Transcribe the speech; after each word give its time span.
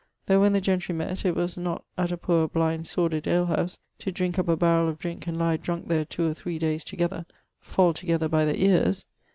Tho 0.25 0.41
when 0.41 0.53
the 0.53 0.59
gentry 0.61 0.95
mett, 0.95 1.25
it 1.25 1.35
was 1.35 1.57
not 1.57 1.83
at 1.95 2.11
a 2.11 2.17
poor 2.17 2.47
blind 2.47 2.87
sordid 2.87 3.27
alehouse, 3.27 3.77
to 3.99 4.11
drinke 4.11 4.39
up 4.39 4.47
a 4.47 4.57
barrell 4.57 4.89
of 4.89 4.97
drinke 4.97 5.27
and 5.27 5.37
lie 5.37 5.57
drunke 5.57 5.89
there 5.89 6.05
two 6.05 6.27
or 6.27 6.33
three 6.33 6.57
dayes 6.57 6.83
together; 6.83 7.23
fall 7.59 7.93
together 7.93 8.27
by 8.27 8.43
the 8.43 8.59
eares. 8.59 9.05